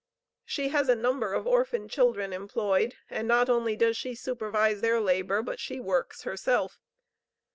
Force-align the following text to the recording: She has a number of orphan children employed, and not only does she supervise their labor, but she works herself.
She 0.43 0.69
has 0.69 0.89
a 0.89 0.95
number 0.95 1.31
of 1.35 1.45
orphan 1.45 1.87
children 1.87 2.33
employed, 2.33 2.95
and 3.07 3.27
not 3.27 3.51
only 3.51 3.75
does 3.75 3.95
she 3.95 4.15
supervise 4.15 4.81
their 4.81 4.99
labor, 4.99 5.43
but 5.43 5.59
she 5.59 5.79
works 5.79 6.23
herself. 6.23 6.79